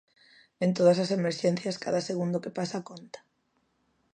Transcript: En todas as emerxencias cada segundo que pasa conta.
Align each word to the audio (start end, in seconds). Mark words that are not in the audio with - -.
En 0.65 0.69
todas 0.77 0.97
as 1.03 1.13
emerxencias 1.19 1.79
cada 1.85 2.05
segundo 2.09 2.41
que 2.43 2.55
pasa 2.59 2.85
conta. 2.89 3.19